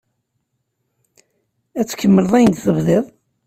[1.79, 3.05] Ad tkemmleḍ ayen tebdiḍ?